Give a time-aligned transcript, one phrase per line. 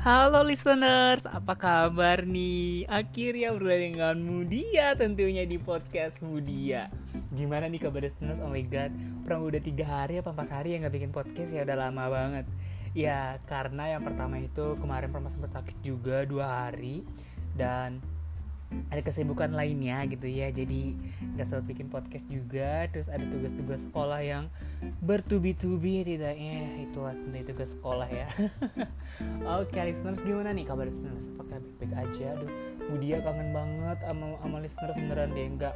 [0.00, 2.88] Halo listeners, apa kabar nih?
[2.88, 6.88] Akhirnya berada dengan Mudia tentunya di podcast Mudia.
[7.36, 8.40] Gimana nih kabar listeners?
[8.40, 8.96] Oh my god,
[9.28, 11.68] pernah udah tiga hari apa empat hari yang gak bikin podcast ya?
[11.68, 12.48] Udah lama banget.
[12.96, 17.04] Ya karena yang pertama itu kemarin pernah sempat sakit juga dua hari.
[17.52, 18.00] Dan
[18.90, 20.50] ada kesibukan lainnya gitu ya.
[20.54, 20.94] Jadi
[21.34, 22.86] nggak sempat bikin podcast juga.
[22.90, 24.44] Terus ada tugas-tugas sekolah yang
[25.02, 28.26] bertubi-tubi tidaknya itu tentu tugas sekolah ya.
[29.58, 31.26] Oke okay, listeners gimana nih kabar listeners?
[31.36, 32.38] Apakah baik-baik aja?
[32.38, 32.50] Aduh
[32.90, 35.74] Budia kangen banget sama sama listeners beneran deh enggak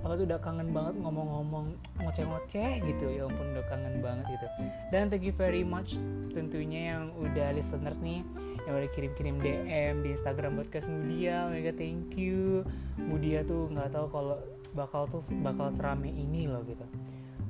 [0.00, 3.06] aku tuh udah kangen banget ngomong-ngomong ngoceh-ngoceh gitu.
[3.12, 4.46] Ya ampun udah kangen banget gitu.
[4.88, 6.00] Dan thank you very much
[6.32, 8.24] tentunya yang udah listeners nih
[8.66, 12.66] yang udah kirim-kirim DM di Instagram podcast Mudia mega thank you.
[12.96, 14.36] Mudia tuh nggak tahu kalau
[14.76, 16.84] bakal tuh bakal serame ini loh gitu.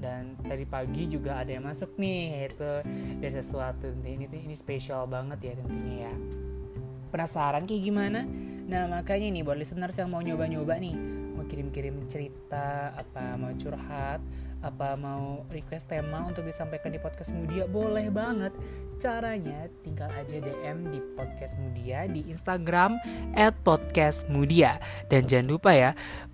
[0.01, 2.73] Dan tadi pagi juga ada yang masuk nih itu
[3.21, 6.15] dari sesuatu ini ini spesial banget ya tentunya ya.
[7.11, 8.25] Penasaran kayak gimana?
[8.71, 10.97] Nah makanya nih buat listeners yang mau nyoba-nyoba nih
[11.35, 14.21] mau kirim-kirim cerita apa mau curhat
[14.61, 18.53] apa mau request tema untuk disampaikan di podcast Mudia boleh banget
[19.01, 23.01] caranya tinggal aja DM di podcast Mudia di Instagram
[23.33, 24.77] at podcast Mudia
[25.09, 25.91] dan jangan lupa ya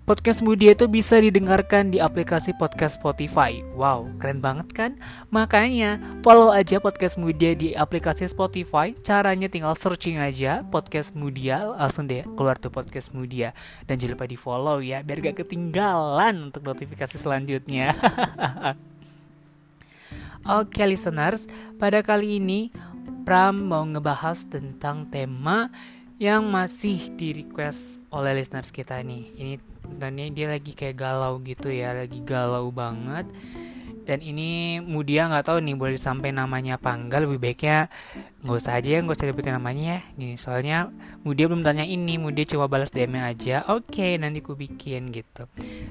[0.07, 3.59] Podcast Mudia itu bisa didengarkan di aplikasi podcast Spotify.
[3.75, 4.91] Wow, keren banget kan?
[5.35, 8.95] Makanya follow aja podcast Mudia di aplikasi Spotify.
[9.03, 13.51] Caranya tinggal searching aja podcast Mudia, langsung deh keluar tuh podcast Mudia.
[13.83, 17.91] Dan jangan lupa di follow ya, biar gak ketinggalan untuk notifikasi selanjutnya.
[20.47, 21.43] Oke okay, listeners,
[21.75, 22.71] pada kali ini
[23.27, 25.67] Pram mau ngebahas tentang tema
[26.23, 29.27] yang masih di request oleh listeners kita nih.
[29.35, 29.53] Ini
[30.07, 33.27] ini dia lagi kayak galau gitu ya lagi galau banget.
[34.07, 37.91] Dan ini Mudia nggak tahu nih boleh sampai namanya apa enggak lebih baiknya
[38.39, 39.99] nggak usah aja ya nggak usah disebutin namanya ya.
[40.15, 40.95] Gini soalnya
[41.27, 43.67] Mudia belum tanya ini Mudia coba balas DM aja.
[43.67, 45.43] Oke okay, nanti ku bikin gitu.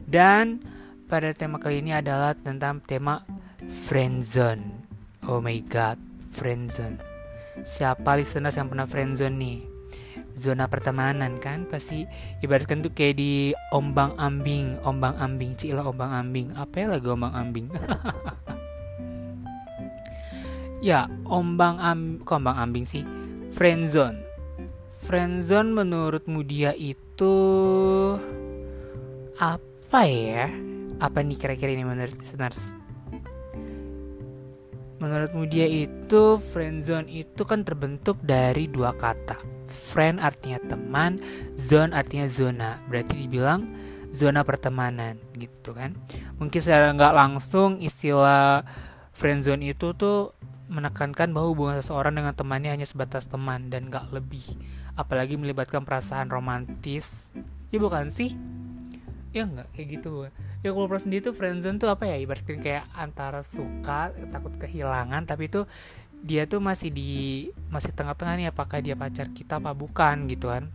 [0.09, 0.65] Dan
[1.13, 3.21] pada tema kali ini adalah tentang tema
[3.65, 4.85] friendzone
[5.25, 5.97] oh my god
[6.33, 7.17] friendzone
[7.65, 9.59] siapa listeners yang pernah friendzone nih?
[10.37, 11.65] Zona pertemanan kan?
[11.65, 12.05] Pasti
[12.45, 16.53] ibaratkan tuh kayak di ombang ambing ombang ambing cila ombang ambing.
[16.53, 17.67] Apa ya lagi ombang ambing?
[20.85, 23.01] Ya ombang am ombang ambing sih?
[23.57, 24.21] Friendzone
[25.01, 27.33] friendzone menurut Mudia itu
[29.41, 30.53] apa ya?
[31.01, 32.77] Apa nih kira-kira ini menurut listeners
[34.97, 41.19] menurut Mudia itu friendzone itu kan terbentuk dari dua kata friend artinya teman,
[41.59, 42.79] zone artinya zona.
[42.87, 43.67] Berarti dibilang
[44.15, 45.99] zona pertemanan gitu kan.
[46.39, 48.65] Mungkin secara nggak langsung istilah
[49.13, 50.33] friend zone itu tuh
[50.67, 54.43] menekankan bahwa hubungan seseorang dengan temannya hanya sebatas teman dan nggak lebih.
[54.97, 57.31] Apalagi melibatkan perasaan romantis.
[57.71, 58.35] Ya bukan sih?
[59.37, 60.33] Ya nggak kayak gitu.
[60.65, 62.17] Ya kalau perasaan sendiri tuh friendzone tuh apa ya?
[62.17, 65.69] Ibaratkan kayak antara suka, takut kehilangan, tapi itu
[66.25, 67.13] dia tuh masih di
[67.69, 70.73] masih tengah-tengah nih apakah dia pacar kita apa bukan gitu kan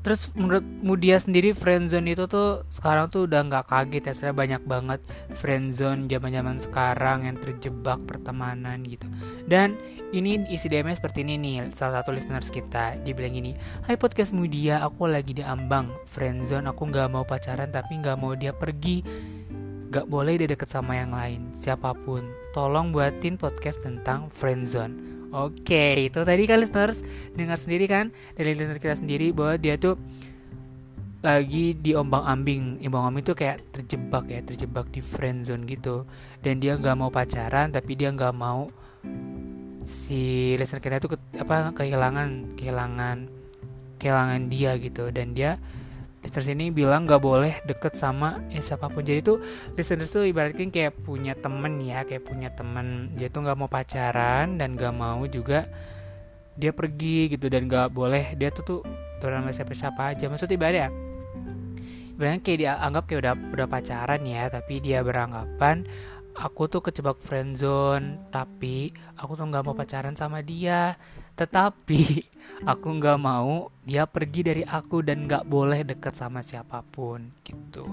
[0.00, 4.64] terus menurut Mudia sendiri friendzone itu tuh sekarang tuh udah nggak kaget ya saya banyak
[4.64, 5.00] banget
[5.36, 9.04] friendzone zaman zaman sekarang yang terjebak pertemanan gitu.
[9.44, 9.76] Dan
[10.16, 14.32] ini isi DM seperti ini nih salah satu listeners kita dia bilang gini Hai podcast
[14.32, 19.04] Mudia aku lagi di ambang friendzone aku nggak mau pacaran tapi nggak mau dia pergi.
[19.90, 22.22] Gak boleh dia deket sama yang lain Siapa pun.
[22.54, 27.06] Tolong buatin podcast tentang friendzone Oke itu tadi kan listeners
[27.38, 29.94] Dengar sendiri kan Dari listener kita sendiri Bahwa dia tuh
[31.20, 32.80] lagi di ombang ambing.
[32.88, 36.08] Ombang ambing tuh kayak terjebak ya terjebak di friendzone gitu.
[36.40, 38.72] Dan dia nggak mau pacaran tapi dia nggak mau
[39.80, 43.28] si listener kita tuh ke, apa kehilangan kehilangan
[44.00, 45.12] kehilangan dia gitu.
[45.12, 45.60] Dan dia
[46.20, 49.00] listeners ini bilang gak boleh deket sama ya siapa pun.
[49.00, 49.38] Jadi tuh
[49.74, 53.16] listeners tuh ibaratnya kayak punya temen ya kayak punya temen.
[53.16, 55.68] Dia tuh gak mau pacaran dan gak mau juga
[56.60, 58.36] dia pergi gitu dan gak boleh.
[58.36, 58.80] Dia tuh tuh
[59.18, 60.28] turun sama siapa-siapa aja.
[60.28, 60.88] Maksudnya ibaratnya
[62.20, 65.88] ibaratnya kayak dia anggap kayak udah udah pacaran ya tapi dia beranggapan
[66.36, 71.00] aku tuh kecebak friendzone tapi aku tuh nggak mau pacaran sama dia
[71.40, 72.28] tetapi
[72.70, 77.88] aku nggak mau dia pergi dari aku dan nggak boleh deket sama siapa pun gitu.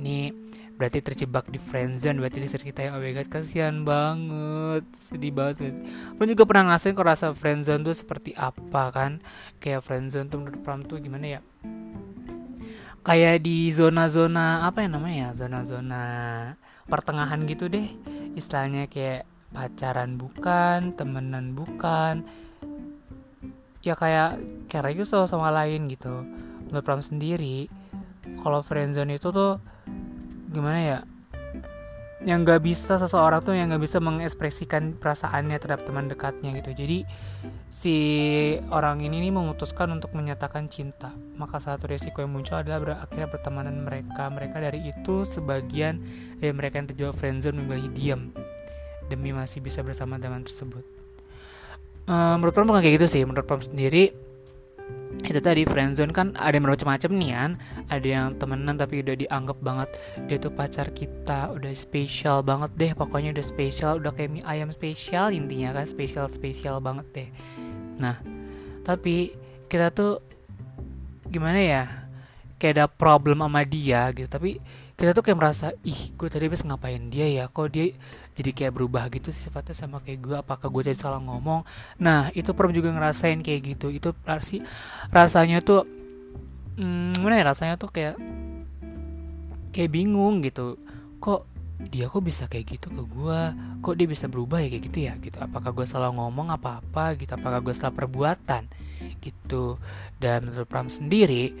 [0.00, 0.32] Ini
[0.72, 2.48] berarti terjebak di friendzone berarti di
[2.80, 5.76] yang oh my god kasihan banget sedih banget.
[6.16, 9.20] Pun juga pernah ngerasain kok rasa friendzone tuh seperti apa kan?
[9.60, 11.40] Kayak friendzone tuh menurut Pram tuh gimana ya?
[13.04, 16.04] Kayak di zona-zona apa ya namanya zona-zona
[16.88, 17.92] pertengahan gitu deh.
[18.34, 22.24] Istilahnya kayak pacaran bukan temenan bukan
[23.82, 24.38] ya kayak
[24.70, 26.22] kayak itu sama sama lain gitu.
[26.70, 27.66] Menurut Pram sendiri
[28.40, 29.58] kalau friendzone itu tuh
[30.48, 30.98] gimana ya?
[32.22, 36.70] Yang nggak bisa seseorang tuh yang nggak bisa mengekspresikan perasaannya terhadap teman dekatnya gitu.
[36.70, 37.02] Jadi
[37.66, 37.96] si
[38.70, 41.10] orang ini nih memutuskan untuk menyatakan cinta.
[41.34, 44.30] Maka satu resiko yang muncul adalah berakhirnya pertemanan mereka.
[44.30, 45.98] Mereka dari itu sebagian
[46.38, 48.30] dari mereka yang terjebak friendzone memilih diam.
[49.10, 51.01] Demi masih bisa bersama teman tersebut
[52.08, 53.22] uh, menurut Pram bukan kayak gitu sih.
[53.22, 54.14] Menurut Pram sendiri
[55.22, 57.50] itu tadi friendzone kan ada yang macam-macam nih kan?
[57.92, 59.88] Ada yang temenan tapi udah dianggap banget
[60.26, 62.92] dia tuh pacar kita udah spesial banget deh.
[62.96, 65.86] Pokoknya udah spesial udah kayak mie ayam spesial intinya kan?
[65.86, 67.28] Spesial spesial banget deh.
[68.00, 68.18] Nah
[68.82, 69.36] tapi
[69.70, 70.18] kita tuh
[71.30, 71.84] gimana ya?
[72.58, 74.26] Kayak ada problem sama dia gitu.
[74.26, 74.58] Tapi
[74.96, 77.44] kita tuh kayak merasa ih gue tadi habis ngapain dia ya?
[77.48, 77.96] Kok dia
[78.32, 81.64] jadi kayak berubah gitu sifatnya sama kayak gue apakah gue tadi salah ngomong?
[81.98, 83.88] Nah itu pernah juga ngerasain kayak gitu.
[83.90, 84.60] Itu pasti
[85.10, 85.84] rasanya tuh
[86.76, 87.44] hmm, mana ya?
[87.50, 88.16] Rasanya tuh kayak
[89.72, 90.76] kayak bingung gitu.
[91.18, 91.48] Kok
[91.82, 93.40] dia kok bisa kayak gitu ke gue
[93.82, 95.12] kok dia bisa berubah ya kayak gitu ya?
[95.18, 95.36] Gitu.
[95.40, 97.32] Apakah gue salah ngomong apa apa gitu?
[97.34, 98.68] Apakah gue salah perbuatan?
[99.18, 99.80] Gitu.
[100.20, 101.52] Dan menurut Pram sendiri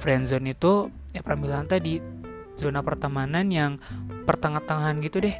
[0.00, 2.20] friendzone itu ya Pram bilang tadi
[2.60, 3.80] zona pertemanan yang
[4.28, 5.36] pertengah-tengahan gitu deh.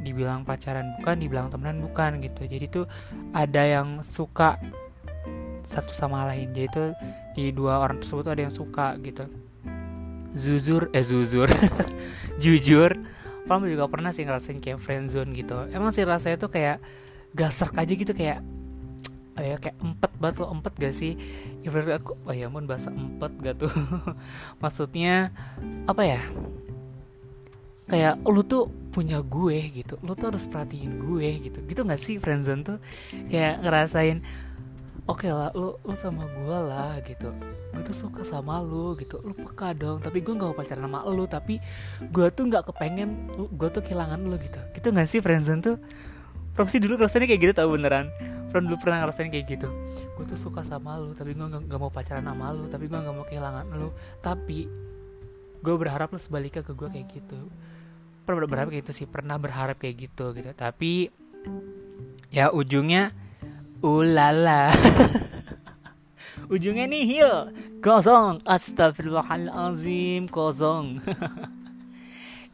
[0.00, 2.48] Dibilang pacaran bukan dibilang temenan bukan gitu.
[2.48, 2.84] Jadi tuh
[3.36, 4.56] ada yang suka
[5.68, 6.56] satu sama lain.
[6.56, 6.88] Jadi tuh
[7.36, 9.28] di dua orang tersebut tuh ada yang suka gitu.
[10.32, 11.52] Zuzur eh zuzur.
[12.42, 12.96] Jujur
[13.46, 15.70] Pam juga pernah sih ngerasain kayak friendzone gitu.
[15.70, 16.82] Emang sih rasanya tuh kayak
[17.30, 18.42] gasrak aja gitu kayak
[19.44, 21.12] ya kayak empet banget lo empet gak sih?
[21.60, 23.72] Ibarat aku oh ya bahasa empet gak tuh?
[24.62, 25.28] Maksudnya
[25.84, 26.22] apa ya?
[27.86, 31.58] Kayak lu tuh punya gue gitu lu tuh harus perhatiin gue gitu.
[31.68, 32.78] Gitu gak sih friendzone tuh?
[33.28, 34.24] Kayak ngerasain
[35.06, 37.28] oke okay lah lu lu sama gue lah gitu.
[37.76, 39.20] Gue tuh suka sama lu gitu.
[39.20, 41.60] Lu peka dong tapi gue gak mau pacaran sama lu tapi
[42.08, 44.60] gue tuh nggak kepengen gue tuh kehilangan lu gitu.
[44.72, 45.76] Gitu gak sih friendzone tuh
[46.56, 48.08] Prof dulu rasanya kayak gitu tau beneran.
[48.48, 49.68] Fran dulu pernah ngerasain kayak gitu.
[50.16, 52.96] Gue tuh suka sama lu tapi gue gak, gak mau pacaran sama lu tapi gue
[52.96, 53.92] gak mau kehilangan lu.
[54.24, 54.64] Tapi
[55.60, 57.52] gue berharap lu sebaliknya ke gue kayak gitu.
[58.24, 60.48] Pernah berharap kayak gitu sih pernah berharap kayak gitu gitu.
[60.56, 61.12] Tapi
[62.32, 63.12] ya ujungnya
[63.84, 64.72] ulala.
[66.52, 67.52] Ujungnya nihil
[67.84, 68.40] kosong.
[68.48, 71.02] Astagfirullahalazim kosong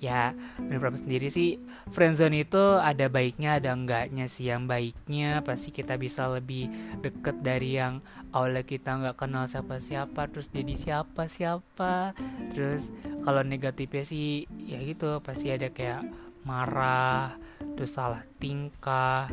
[0.03, 1.63] ya menurut sendiri sih
[1.95, 4.51] friendzone itu ada baiknya ada enggaknya sih.
[4.51, 6.67] Yang baiknya pasti kita bisa lebih
[6.99, 8.03] deket dari yang
[8.35, 12.17] awalnya kita nggak kenal siapa siapa terus jadi siapa siapa
[12.51, 12.91] terus
[13.23, 16.03] kalau negatifnya sih ya gitu pasti ada kayak
[16.43, 17.39] marah
[17.79, 19.31] terus salah tingkah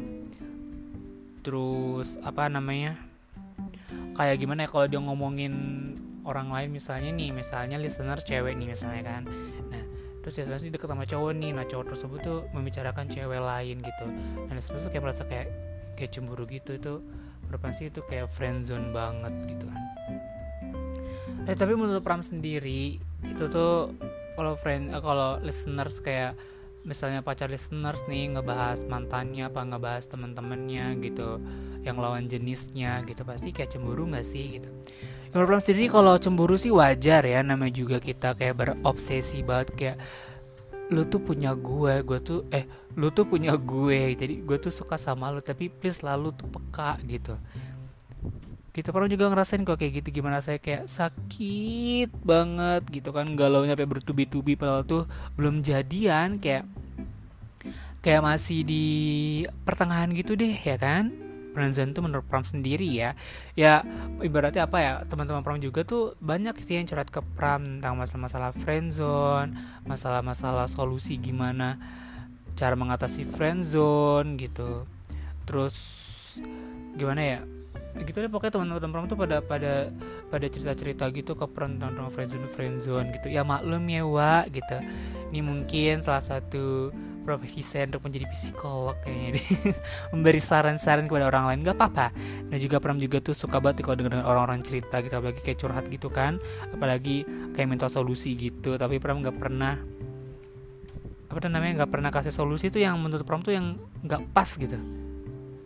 [1.42, 3.00] terus apa namanya
[4.14, 5.56] kayak gimana ya kalau dia ngomongin
[6.28, 9.24] orang lain misalnya nih misalnya listener cewek nih misalnya kan.
[9.72, 9.84] Nah
[10.20, 11.52] terus ya sebenarnya deket sama cowok nih.
[11.56, 14.06] Nah cowok tersebut tuh membicarakan cewek lain gitu.
[14.48, 15.48] Dan sebenarnya tuh kayak merasa kayak
[15.96, 16.72] kayak cemburu gitu.
[16.76, 16.94] Itu
[17.50, 19.84] berapa sih itu kayak friend zone banget gitu kan.
[21.50, 23.96] Eh tapi menurut Pram sendiri itu tuh
[24.40, 26.38] kalau friend eh, kalau listeners kayak
[26.88, 31.44] misalnya pacar listeners nih ngebahas mantannya apa ngebahas teman-temannya gitu
[31.84, 34.70] yang lawan jenisnya gitu pasti kayak cemburu nggak sih gitu
[35.30, 39.98] yang problem sendiri kalau cemburu sih wajar ya namanya juga kita kayak berobsesi banget kayak
[40.90, 42.66] lu tuh punya gue gue tuh eh
[42.98, 46.98] lu tuh punya gue jadi gue tuh suka sama lu tapi please lalu tuh peka
[47.06, 47.38] gitu.
[48.74, 53.62] Kita pernah juga ngerasain kok kayak gitu gimana saya kayak sakit banget gitu kan galau
[53.62, 55.04] nyampe bertubi-tubi padahal tuh
[55.38, 56.66] belum jadian kayak
[58.02, 58.86] kayak masih di
[59.68, 63.18] pertengahan gitu deh ya kan friendzone tuh menurut Pram sendiri ya.
[63.58, 63.82] Ya
[64.22, 68.52] ibaratnya apa ya teman-teman Pram juga tuh banyak sih yang curhat ke Pram tentang masalah-masalah
[68.56, 71.82] friendzone masalah-masalah solusi gimana
[72.60, 74.86] cara mengatasi friendzone gitu.
[75.48, 75.76] Terus
[77.00, 77.40] gimana ya?
[78.00, 79.90] Gitu deh pokoknya teman-teman Pram tuh pada pada
[80.30, 83.28] pada cerita-cerita gitu ke Pram tentang friendzone friendzone gitu.
[83.34, 84.78] Ya maklum ya wa gitu.
[85.30, 86.94] Ini mungkin salah satu
[87.30, 89.46] profesi saya untuk menjadi psikolog kayaknya deh.
[90.18, 92.10] Memberi saran-saran kepada orang lain gak apa-apa.
[92.50, 95.86] Dan juga pernah juga tuh suka banget kalau dengar orang-orang cerita gitu apalagi kayak curhat
[95.86, 96.42] gitu kan.
[96.74, 97.22] Apalagi
[97.54, 98.82] kayak minta solusi gitu.
[98.82, 99.78] Tapi pernah nggak pernah
[101.30, 104.82] apa namanya nggak pernah kasih solusi itu yang menurut pram tuh yang nggak pas gitu.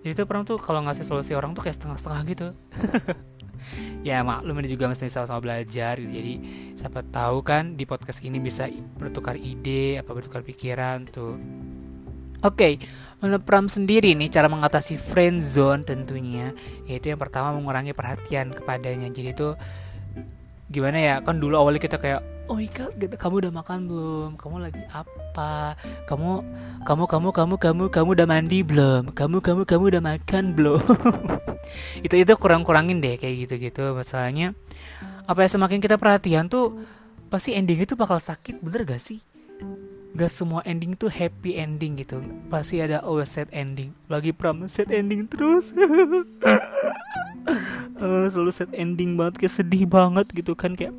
[0.03, 2.47] Jadi tuh pram tuh kalau ngasih solusi orang tuh kayak setengah-setengah gitu
[4.03, 6.11] ya maklum ini juga masih sama-sama belajar gitu.
[6.11, 6.33] jadi
[6.75, 8.67] siapa tahu kan di podcast ini bisa
[8.99, 11.39] bertukar ide apa bertukar pikiran tuh
[12.43, 12.73] Oke, okay,
[13.23, 16.51] menurut Pram sendiri nih cara mengatasi friend zone tentunya
[16.83, 19.07] yaitu yang pertama mengurangi perhatian kepadanya.
[19.07, 19.55] Jadi itu
[20.73, 21.15] gimana ya?
[21.21, 24.29] Kan dulu awalnya kita kayak oh god gitu kamu udah makan belum?
[24.35, 25.77] Kamu lagi apa?
[26.09, 26.41] Kamu
[26.81, 29.13] kamu kamu kamu kamu kamu udah mandi belum?
[29.13, 30.81] Kamu kamu kamu udah makan belum?
[32.05, 34.51] Itu itu kurang kurangin deh kayak gitu gitu masalahnya
[35.23, 36.83] apa ya semakin kita perhatian tuh
[37.31, 39.23] pasti ending itu bakal sakit bener gak sih?
[40.13, 42.21] Gak semua ending tuh happy ending gitu.
[42.51, 43.95] Pasti ada always sad ending.
[44.11, 45.71] Lagi pram sad ending terus
[48.03, 50.91] uh, selalu sad ending banget kayak sedih banget gitu kan kayak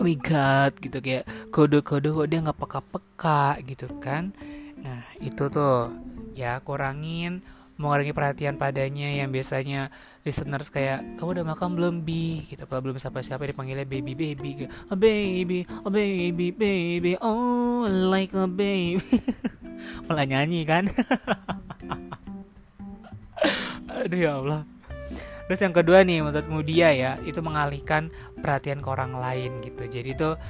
[0.00, 4.32] oh my god gitu kayak kode-kode kok dia nggak peka-peka gitu kan.
[4.80, 5.92] Nah itu tuh
[6.32, 7.44] ya kurangin
[7.76, 9.90] mengurangi perhatian padanya yang biasanya
[10.22, 12.46] listeners kayak kamu udah makan belum bi?
[12.48, 18.32] Gitu kalau belum siapa siapa dipanggilnya baby baby oh baby oh baby baby oh like
[18.34, 19.22] a baby.
[20.08, 20.88] Malah nyanyi kan.
[24.02, 24.62] Aduh ya Allah
[25.52, 28.08] terus yang kedua nih menurut dia ya itu mengalihkan
[28.40, 29.84] perhatian ke orang lain gitu.
[29.84, 30.40] Jadi tuh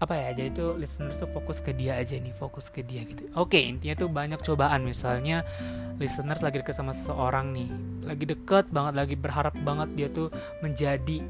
[0.00, 3.28] apa ya jadi tuh listeners tuh fokus ke dia aja nih fokus ke dia gitu.
[3.36, 4.88] Oke intinya tuh banyak cobaan.
[4.88, 5.44] Misalnya
[6.00, 7.68] listeners lagi deket sama seseorang nih
[8.08, 10.32] lagi deket banget lagi berharap banget dia tuh
[10.64, 11.20] menjadi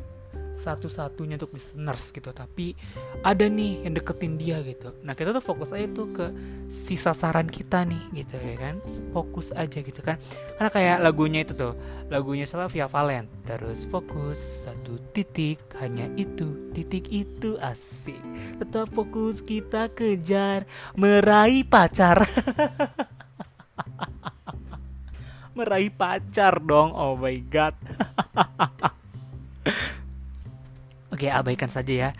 [0.57, 2.31] satu-satunya untuk listeners gitu.
[2.31, 2.77] Tapi
[3.25, 4.93] ada nih yang deketin dia gitu.
[5.03, 6.27] Nah kita tuh fokus aja tuh ke
[6.69, 8.75] si sasaran kita nih gitu ya kan.
[9.13, 10.21] Fokus aja gitu kan.
[10.57, 11.75] Karena kayak lagunya itu tuh
[12.13, 18.21] lagunya sama Via Valen terus fokus satu titik hanya itu titik itu asik.
[18.61, 22.25] Tetap fokus kita kejar meraih pacar.
[25.53, 27.77] Meraih pacar dong oh my god
[31.23, 32.11] Oke, abaikan saja ya.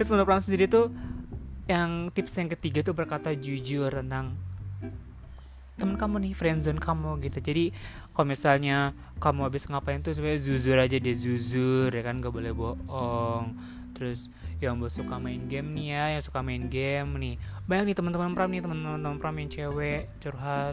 [0.00, 0.88] Terus menurut Pram sendiri tuh
[1.68, 4.32] yang tips yang ketiga tuh berkata jujur tentang
[5.76, 7.44] teman kamu nih, friendzone kamu gitu.
[7.44, 7.76] Jadi
[8.16, 12.56] kalau misalnya kamu habis ngapain tuh sebenarnya jujur aja dia jujur ya kan gak boleh
[12.56, 13.52] bohong.
[13.92, 14.32] Terus
[14.64, 17.36] yang suka main game nih ya, yang suka main game nih.
[17.68, 20.72] Banyak nih teman-teman Pram nih, teman-teman Pram yang cewek curhat.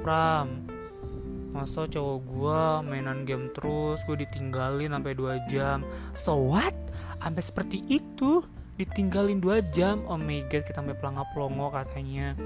[0.00, 0.64] Pram,
[1.50, 5.82] masa cowok gue mainan game terus gue ditinggalin sampai 2 jam.
[6.12, 6.76] So what?
[7.18, 8.44] Sampai seperti itu
[8.78, 10.04] ditinggalin 2 jam.
[10.06, 12.38] Oh my god kita sampai pelangap pelongo katanya.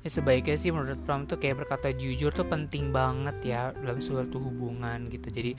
[0.00, 4.40] Ya sebaiknya sih menurut Pram tuh kayak berkata jujur tuh penting banget ya dalam suatu
[4.40, 5.28] hubungan gitu.
[5.28, 5.52] Jadi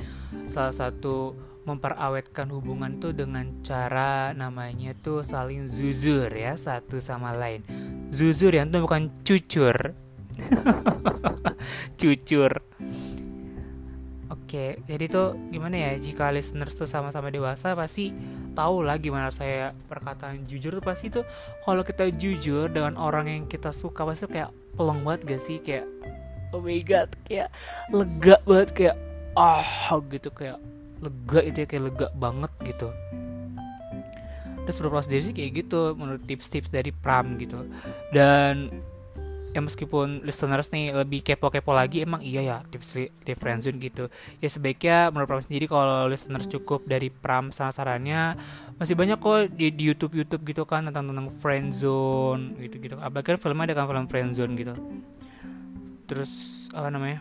[0.49, 1.37] salah satu
[1.69, 7.61] memperawetkan hubungan tuh dengan cara namanya tuh saling zuzur ya satu sama lain.
[8.09, 9.93] Zuzur yang tuh bukan cucur
[11.99, 12.51] Cucur.
[14.31, 18.11] Oke, jadi tuh gimana ya jika listeners tuh sama-sama dewasa pasti
[18.51, 20.75] tahu lah gimana saya perkataan jujur.
[20.83, 21.23] Pasti tuh
[21.63, 25.57] kalau kita jujur dengan orang yang kita suka pasti kayak pelong banget gak sih?
[25.63, 25.87] Kayak
[26.51, 27.47] oh my god kayak
[27.95, 28.95] lega banget kayak
[29.39, 29.63] ah
[29.95, 30.59] oh, gitu kayak
[30.99, 32.87] lega itu ya kayak lega banget gitu.
[34.67, 37.65] Terus berapa sendiri sih kayak gitu menurut tips-tips dari Pram gitu.
[38.11, 38.69] Dan
[39.51, 44.07] ya meskipun listeners nih lebih kepo-kepo lagi emang iya ya tips di friendzone gitu.
[44.39, 48.39] Ya sebaiknya menurut Pram sendiri kalau listeners cukup dari Pram saran-sarannya
[48.79, 53.35] masih banyak kok di, di YouTube YouTube gitu kan tentang tentang friendzone gitu gitu apalagi
[53.35, 54.73] kan filmnya ada kan film friendzone gitu.
[56.07, 56.31] Terus
[56.71, 57.19] apa namanya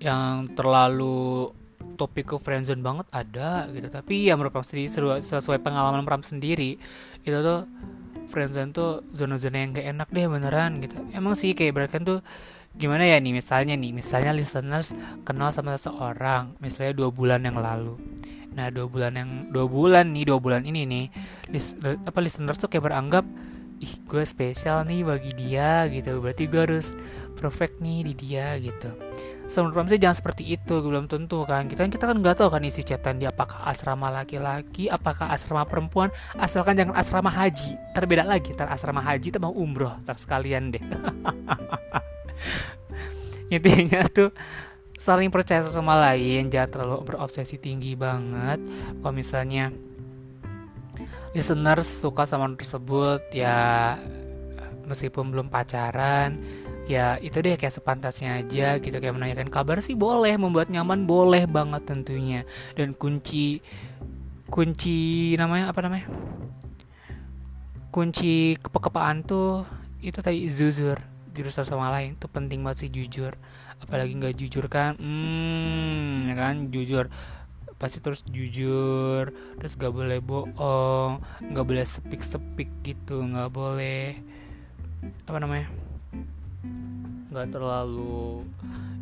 [0.00, 1.50] yang terlalu
[1.98, 3.90] topik ke friendzone banget ada gitu.
[3.90, 4.88] Tapi ya menurut Pram sendiri
[5.20, 6.78] sesuai pengalaman Pram sendiri
[7.26, 7.66] itu tuh
[8.30, 10.96] friendzone tuh zona-zona yang gak enak deh beneran gitu.
[11.10, 12.18] Emang sih kayak berarti kan tuh
[12.70, 14.94] gimana ya nih misalnya nih misalnya listeners
[15.26, 17.98] kenal sama seseorang misalnya dua bulan yang lalu.
[18.54, 21.06] Nah dua bulan yang dua bulan nih dua bulan ini nih
[21.50, 23.26] lis, apa listeners tuh kayak beranggap
[23.82, 26.22] ih gue spesial nih bagi dia gitu.
[26.22, 26.94] Berarti gue harus
[27.34, 28.94] perfect nih di dia gitu
[29.50, 31.66] sebelum sih jangan seperti itu belum tentu kan.
[31.66, 35.66] Kita kan kita kan nggak tahu kan isi chatan dia apakah asrama laki-laki apakah asrama
[35.66, 36.14] perempuan.
[36.38, 38.54] Asalkan jangan asrama haji terbeda lagi.
[38.54, 40.80] Ter asrama haji mau umroh ter sekalian deh.
[43.54, 44.30] Intinya tuh
[44.94, 48.62] saling percaya sama lain jangan terlalu berobsesi tinggi banget.
[49.02, 49.74] Kalau misalnya
[51.34, 53.98] listeners suka sama tersebut ya
[54.86, 56.42] meskipun belum pacaran
[56.90, 61.46] ya itu deh kayak sepantasnya aja gitu kayak menanyakan kabar sih boleh membuat nyaman boleh
[61.46, 62.42] banget tentunya.
[62.74, 63.62] Dan kunci
[64.50, 64.98] kunci
[65.38, 66.10] namanya apa namanya?
[67.94, 69.62] Kunci kepekepaan tuh
[70.02, 70.98] itu tadi zuzur
[71.30, 73.38] jujur sama lain itu penting banget sih jujur.
[73.78, 77.06] Apalagi nggak jujur kan hmm ya kan jujur.
[77.78, 84.20] Pasti terus jujur terus gak boleh bohong nggak boleh sepik sepik gitu nggak boleh
[85.24, 85.72] apa namanya
[87.30, 88.42] nggak terlalu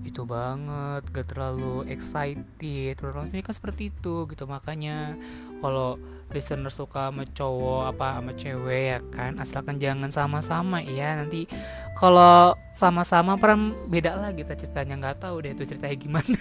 [0.09, 2.97] itu banget gak terlalu excited.
[3.29, 4.49] Sini kan seperti itu gitu.
[4.49, 5.21] Makanya
[5.61, 11.49] kalau listener suka sama cowok apa sama cewek ya kan asalkan jangan sama-sama ya nanti
[11.97, 16.37] kalau sama-sama peran beda lagi kita ceritanya nggak tahu deh itu ceritanya gimana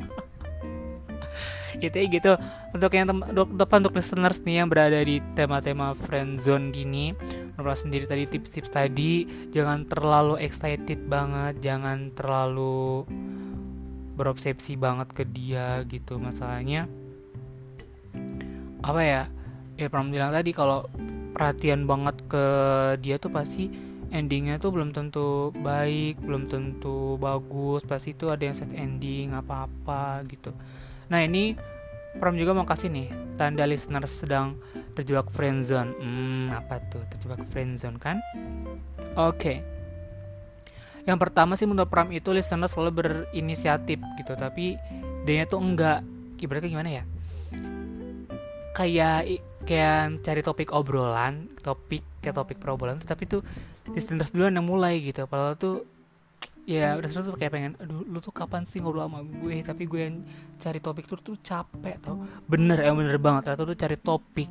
[1.78, 2.32] gitu gitu.
[2.74, 3.10] Untuk yang
[3.54, 7.14] depan untuk listeners nih yang berada di tema-tema friend zone gini
[7.56, 13.02] menurut sendiri tadi tips-tips tadi jangan terlalu excited banget jangan terlalu
[14.18, 16.18] berobsesi banget ke dia gitu.
[16.18, 16.90] Masalahnya
[18.82, 19.22] apa ya?
[19.78, 20.90] Ya pernah bilang tadi kalau
[21.38, 22.46] perhatian banget ke
[22.98, 23.70] dia tuh pasti
[24.08, 30.24] endingnya tuh belum tentu baik belum tentu bagus pasti itu ada yang set ending apa-apa
[30.28, 30.50] gitu
[31.08, 31.56] Nah ini
[32.18, 34.58] Pram juga mau kasih nih tanda listener sedang
[34.98, 35.94] terjebak friendzone.
[36.00, 38.18] Hmm, apa tuh terjebak friendzone kan?
[39.14, 39.38] Oke.
[39.38, 39.58] Okay.
[41.06, 44.76] Yang pertama sih menurut Pram itu listener selalu berinisiatif gitu, tapi
[45.24, 46.02] dia tuh enggak.
[46.42, 47.04] Ibaratnya gimana ya?
[48.74, 53.46] Kayak kayak cari topik obrolan, topik kayak topik perobrolan, tapi tuh
[53.94, 55.24] listener duluan yang mulai gitu.
[55.30, 55.86] Padahal tuh
[56.68, 59.64] ya udah terus kayak pengen aduh lu tuh kapan sih ngobrol sama gue?
[59.64, 60.16] Tapi gue yang
[60.60, 62.20] cari topik tuh tuh capek tau.
[62.44, 63.48] Bener ya bener banget.
[63.48, 64.50] Ternyata tuh cari topik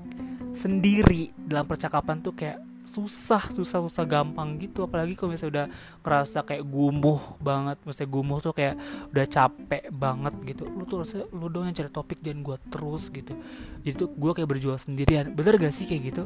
[0.57, 2.57] sendiri dalam percakapan tuh kayak
[2.87, 4.89] susah susah susah gampang gitu.
[4.89, 5.67] Apalagi kalau misalnya udah
[6.01, 8.75] ngerasa kayak gumuh banget misalnya gumuh tuh kayak
[9.13, 10.63] udah capek banget gitu.
[10.73, 13.37] Lu tuh rasa lu dong yang cari topik jangan gue terus gitu.
[13.85, 15.29] Jadi tuh gue kayak berjuang sendirian.
[15.37, 16.25] Bener gak sih kayak gitu?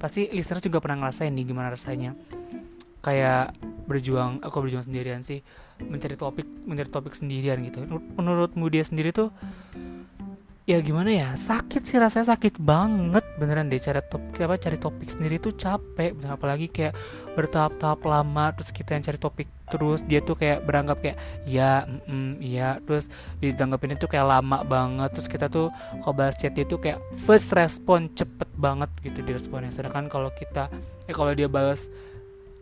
[0.00, 2.16] Pasti listener juga pernah ngerasain nih gimana rasanya
[3.08, 3.56] kayak
[3.88, 5.40] berjuang aku berjuang sendirian sih?
[5.80, 7.88] Mencari topik mencari topik sendirian gitu.
[8.20, 9.32] Menurutmu dia sendiri tuh
[10.68, 11.32] ya gimana ya?
[11.32, 16.12] Sakit sih rasanya sakit banget beneran deh cari topik apa cari topik sendiri tuh capek.
[16.12, 16.92] Bener, apalagi kayak
[17.32, 21.16] bertahap-tahap lama terus kita yang cari topik terus dia tuh kayak beranggap kayak
[21.48, 22.76] ya mm, iya.
[22.84, 23.08] Terus
[23.40, 25.08] ditanggapin itu kayak lama banget.
[25.16, 25.72] Terus kita tuh
[26.04, 29.72] kalau balas chat itu kayak first respon cepet banget gitu di responnya.
[29.72, 30.68] Sedangkan kalau kita
[31.08, 31.88] eh kalau dia balas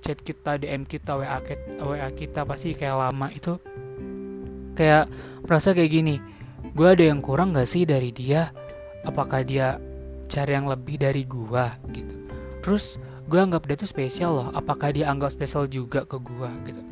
[0.07, 3.59] chat kita DM kita WA kita, WA kita pasti kayak lama itu.
[4.79, 5.11] Kayak
[5.43, 6.17] merasa kayak gini
[6.77, 8.55] gue ada yang kurang gak sih dari dia?
[9.03, 9.83] Apakah dia
[10.31, 12.15] cari yang lebih dari gue gitu.
[12.63, 14.49] Terus gue anggap dia tuh spesial loh.
[14.55, 16.83] Apakah dia anggap spesial juga ke gue gitu.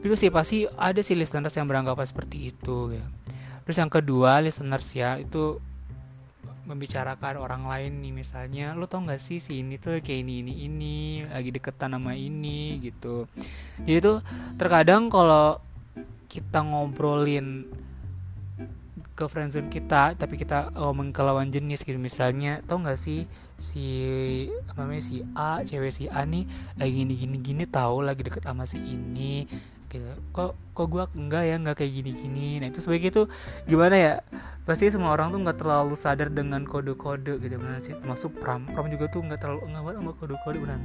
[0.00, 3.04] Itu sih pasti ada sih listeners yang beranggapan seperti itu ya
[3.66, 5.58] terus yang kedua listeners ya itu
[6.66, 10.52] membicarakan orang lain nih misalnya lo tau gak sih si ini tuh kayak ini ini
[10.66, 13.30] ini lagi deketan sama ini gitu.
[13.86, 14.18] Jadi tuh
[14.58, 15.62] terkadang kalau
[16.26, 17.70] kita ngobrolin
[19.16, 23.24] ke friendzone kita tapi kita ngomong ke lawan jenis gitu misalnya tau gak sih
[23.56, 23.86] si
[24.68, 26.44] apa namanya si A cewek si A nih
[26.76, 29.48] lagi gini gini gini tahu lagi deket sama si ini
[29.90, 30.12] gitu.
[30.34, 33.22] Kok kok gue enggak ya enggak kayak gini gini nah itu sebagai itu
[33.64, 34.14] gimana ya?
[34.66, 37.94] Pasti semua orang tuh nggak terlalu sadar dengan kode-kode gitu benar sih.
[37.94, 38.66] Termasuk pram.
[38.66, 40.78] Pram juga tuh nggak terlalu enggak banget sama kode-kode benar.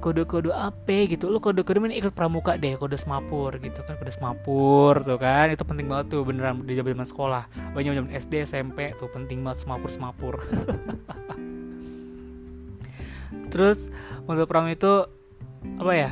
[0.00, 1.28] Kode-kode apa gitu?
[1.28, 1.92] Lo kode-kode mana?
[1.92, 5.52] Ikut pramuka deh kode semapur gitu kan kode semapur tuh kan.
[5.52, 7.44] Itu penting banget tuh beneran di zaman sekolah.
[7.76, 10.34] Banyak zaman SD SMP tuh penting banget semapur semapur.
[13.52, 13.92] Terus
[14.24, 15.06] untuk pram itu
[15.78, 16.10] apa ya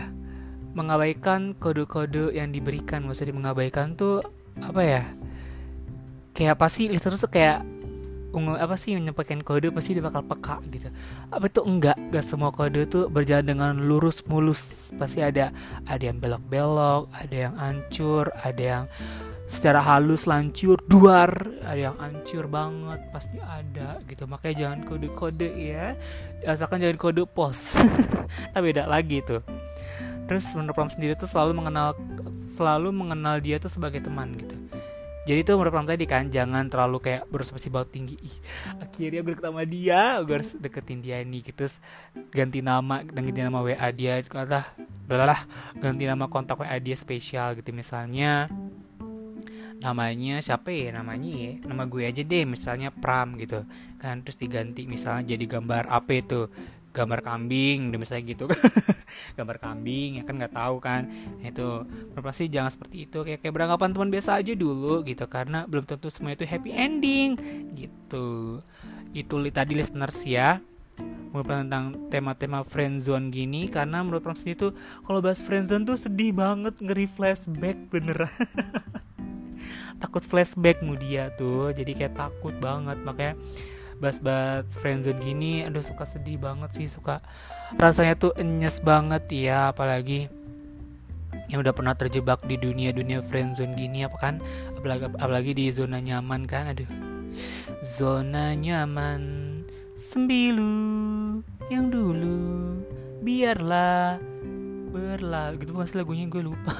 [0.73, 4.25] mengabaikan kode-kode yang diberikan maksudnya mengabaikan tuh
[4.61, 5.03] apa ya
[6.33, 7.61] kayak pasti listener tuh kayak
[8.33, 10.89] ungu apa sih menyampaikan kode pasti dia bakal peka gitu.
[11.29, 14.91] Apa itu enggak gak semua kode tuh berjalan dengan lurus mulus.
[14.97, 15.53] Pasti ada
[15.85, 18.85] ada yang belok-belok ada yang hancur ada yang
[19.53, 21.29] secara halus lancur duar
[21.69, 24.25] ada yang hancur banget pasti ada gitu.
[24.25, 25.93] Makanya jangan kode-kode ya
[26.49, 27.77] asalkan jangan kode pos.
[28.57, 29.45] Tapi beda lagi tuh
[30.33, 31.93] terus menurut Pram sendiri tuh selalu mengenal
[32.57, 34.57] selalu mengenal dia tuh sebagai teman gitu.
[35.23, 38.17] Jadi tuh menurut Pram tadi kan jangan terlalu kayak banget tinggi.
[38.19, 38.37] Ih,
[38.83, 41.41] akhirnya gue deket dia gue harus deketin dia nih.
[41.47, 41.79] Gitu terus
[42.35, 44.19] ganti nama dan ganti nama WA dia.
[44.25, 44.75] Kata
[45.07, 45.39] udahlah
[45.79, 47.71] ganti nama kontak WA dia spesial gitu.
[47.71, 48.51] Misalnya
[49.79, 50.91] namanya siapa ya?
[50.91, 52.43] Namanya ya nama gue aja deh.
[52.43, 53.63] Misalnya Pram gitu
[54.03, 54.91] kan terus diganti.
[54.91, 56.51] Misalnya jadi gambar apa itu
[56.93, 58.45] gambar kambing misalnya gitu
[59.37, 61.09] gambar kambing ya kan nggak tahu kan.
[61.41, 61.89] Itu
[62.21, 63.19] pasti jangan seperti itu.
[63.25, 65.25] Kayak kayak beranggapan teman biasa aja dulu gitu.
[65.29, 67.31] Karena belum tentu semua itu happy ending
[67.77, 68.61] gitu.
[69.13, 70.61] Itu tadi listeners ya
[71.33, 73.69] merupakan tentang tema-tema friendzone gini.
[73.69, 74.73] Karena menurut Pram sendiri tuh
[75.05, 78.33] kalau bahas friendzone tuh sedih banget ngeri flashback beneran.
[80.03, 81.71] Takut flashback Mudia tuh.
[81.71, 82.99] Jadi kayak takut banget.
[83.07, 83.39] Makanya
[84.03, 87.23] bas-bas friendzone gini aduh suka sedih banget sih suka
[87.79, 90.27] rasanya tuh enyes banget ya apalagi
[91.49, 94.35] yang udah pernah terjebak di dunia dunia friendzone gini apa kan?
[94.73, 96.89] Apalagi apalagi di zona nyaman kan aduh.
[97.85, 99.21] Zona nyaman
[100.01, 102.81] sembilu yang dulu
[103.21, 104.17] biarlah
[104.93, 106.75] berlalu gitu bukan lagunya gue lupa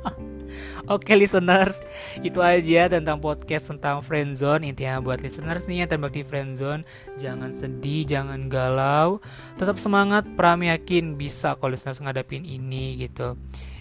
[0.94, 1.80] Oke listeners,
[2.20, 4.66] itu aja tentang podcast tentang friendzone.
[4.66, 6.82] Intinya buat listeners nih yang terjebak di friendzone,
[7.16, 9.18] jangan sedih, jangan galau,
[9.56, 10.26] tetap semangat.
[10.34, 13.36] Pram yakin bisa kalau listeners ngadapin ini gitu.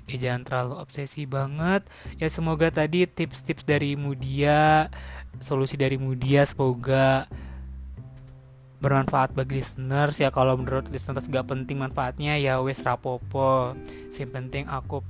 [0.10, 1.86] Ya jangan terlalu obsesi banget.
[2.18, 4.90] Ya semoga tadi tips-tips dari Mudia,
[5.38, 7.30] solusi dari Mudia semoga
[8.80, 13.76] bermanfaat bagi listeners ya kalau menurut listeners gak penting manfaatnya ya wes rapopo
[14.16, 15.04] yang penting aku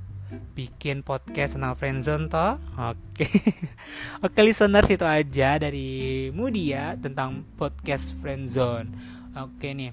[0.54, 2.56] bikin podcast tentang friendzone toh?
[2.78, 3.26] Oke.
[3.26, 3.32] Okay.
[4.24, 8.90] oke okay, listeners itu aja dari Mudia tentang podcast friendzone.
[9.34, 9.92] Oke okay, nih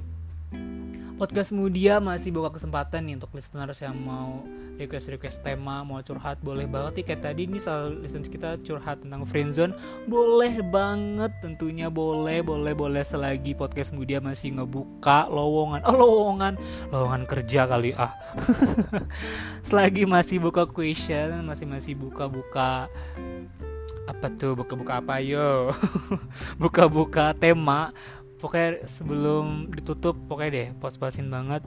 [1.17, 4.45] podcast Mudia masih buka kesempatan nih untuk listeners yang mau
[4.77, 7.05] request request tema mau curhat boleh banget nih.
[7.09, 9.73] Kayak tadi nih soal listeners kita curhat tentang friendzone.
[10.05, 13.01] Boleh banget tentunya boleh boleh boleh.
[13.01, 15.81] Selagi podcast Mudia masih ngebuka lowongan.
[15.89, 16.53] Oh lowongan.
[16.93, 18.13] Lowongan kerja kali ah.
[19.67, 22.85] Selagi masih buka question masih masih buka buka
[24.07, 24.55] apa tuh?
[24.55, 25.75] Buka-buka apa yo?
[26.61, 27.91] Buka-buka tema
[28.37, 31.65] pokoknya sebelum ditutup pokoknya deh pos-posin banget.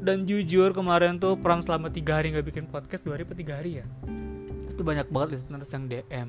[0.00, 3.60] Dan jujur kemarin tuh Pram selama tiga hari nggak bikin podcast dua hari atau tiga
[3.60, 3.86] hari ya?
[4.72, 6.28] Itu banyak banget listeners yang DM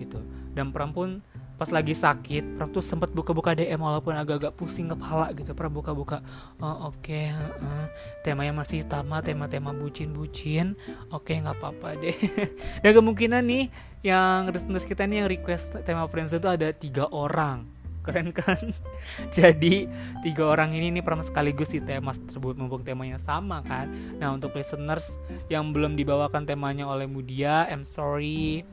[0.00, 0.24] gitu.
[0.56, 1.20] Dan Pram pun
[1.54, 6.18] pas lagi sakit Pram tuh sempat buka-buka DM walaupun agak-agak pusing kepala gitu Pram buka-buka
[6.58, 7.86] oh oke okay, uh,
[8.26, 10.74] temanya masih sama tema-tema bucin-bucin
[11.14, 12.16] oke okay, nggak apa-apa deh.
[12.82, 13.64] Dan kemungkinan nih
[14.00, 17.73] yang listeners kita nih yang request tema friends itu ada tiga orang
[18.04, 18.60] keren kan?
[19.36, 19.88] Jadi
[20.20, 23.88] tiga orang ini nih pernah sekaligus di tema tersebut mumpung temanya sama kan?
[24.20, 25.16] Nah untuk listeners
[25.48, 28.68] yang belum dibawakan temanya oleh Mudia I'm sorry.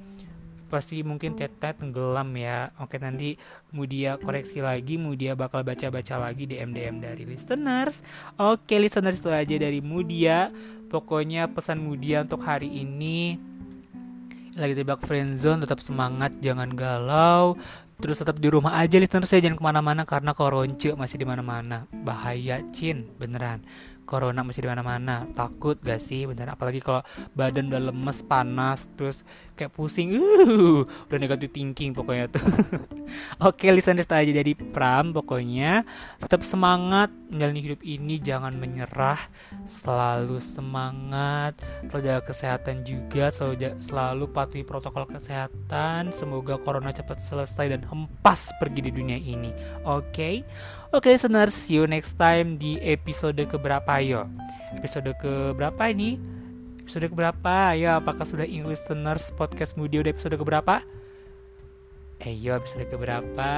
[0.68, 2.76] Pasti mungkin tetet tenggelam ya.
[2.80, 3.40] Oke nanti
[3.72, 8.04] Mudia koreksi lagi Mudia bakal baca-baca lagi di MDM dari listeners.
[8.36, 10.52] Oke listeners itu aja dari Mudia.
[10.92, 13.52] Pokoknya pesan Mudia untuk hari ini
[14.60, 17.56] lagi terjebak friendzone tetap semangat jangan galau
[18.02, 21.86] terus tetap di rumah aja listener saya jangan ke mana-mana karena koronce masih di mana-mana.
[21.94, 23.08] Bahaya cin.
[23.22, 23.64] Beneran
[24.12, 25.24] corona masih di mana-mana.
[25.32, 26.28] Takut gak sih?
[26.28, 26.52] Bener.
[26.52, 27.00] Apalagi kalau
[27.32, 29.24] badan udah lemes panas terus
[29.56, 30.20] kayak pusing.
[30.20, 32.44] Uh udah negatif thinking pokoknya tuh.
[33.48, 34.28] Oke listeners aja.
[34.28, 35.88] Dari Pram pokoknya
[36.20, 38.20] tetap semangat menjalani hidup ini.
[38.20, 39.32] Jangan menyerah.
[39.64, 41.56] Selalu semangat.
[41.88, 43.32] Selalu jaga kesehatan juga.
[43.32, 46.12] Selalu selalu patuhi protokol kesehatan.
[46.12, 49.56] Semoga corona cepat selesai dan hempas pergi di dunia ini.
[49.88, 50.12] Oke?
[50.12, 50.36] okay?
[50.92, 54.28] Oke okay, listeners, see you next time di episode keberapa yo?
[54.76, 56.20] Episode keberapa ini?
[56.84, 57.72] Episode keberapa?
[57.80, 60.84] Ya, apakah sudah English listeners podcast Mudia udah episode keberapa?
[62.22, 63.50] Eh yo episode keberapa?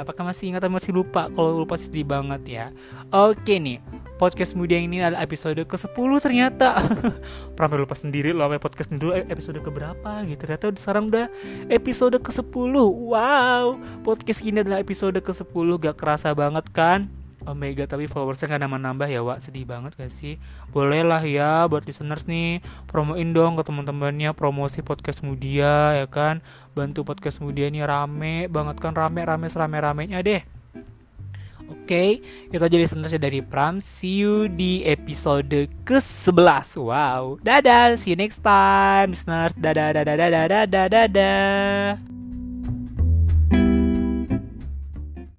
[0.00, 1.28] Apakah masih ingat atau masih lupa?
[1.28, 2.66] Kalau lupa sedih banget ya.
[3.12, 3.84] Oke nih,
[4.16, 6.80] podcast muda ini adalah episode ke-10 ternyata.
[7.56, 10.40] Pernah lupa sendiri loh podcast ini dulu episode keberapa gitu.
[10.40, 11.28] Ternyata sekarang udah
[11.68, 12.74] episode ke-10.
[12.80, 17.12] Wow, podcast ini adalah episode ke-10 gak kerasa banget kan?
[17.46, 19.38] God, tapi followersnya gak nambah-nambah ya, Wak.
[19.38, 20.36] Sedih banget gak sih?
[20.74, 26.42] Boleh lah ya buat listeners nih, promoin dong ke teman-temannya promosi podcast Mudia ya kan.
[26.74, 30.42] Bantu podcast Mudia ini rame banget kan, rame-rame serame-ramenya deh.
[31.68, 32.10] Oke, okay,
[32.48, 33.76] itu aja listeners dari Pram.
[33.76, 36.80] See you di episode ke-11.
[36.80, 37.36] Wow.
[37.44, 39.52] Dadah, see you next time, listeners.
[39.52, 41.06] Dadah, dadah, dadah, dadah, dadah.
[41.12, 42.27] dadah.